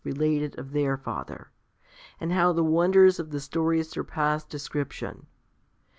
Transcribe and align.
related 0.03 0.57
of 0.57 0.71
their 0.71 0.97
father, 0.97 1.51
and 2.19 2.31
how 2.33 2.51
the 2.51 2.63
wonders 2.63 3.19
of 3.19 3.29
the 3.29 3.39
story 3.39 3.83
surpassed 3.83 4.49
description. 4.49 5.27